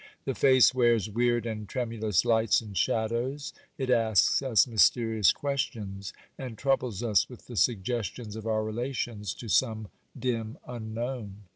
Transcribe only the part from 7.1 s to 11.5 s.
with the suggestions of our relations to some dim unknown.